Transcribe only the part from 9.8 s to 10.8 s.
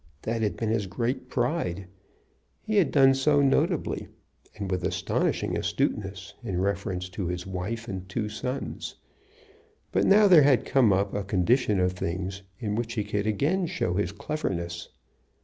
But now there had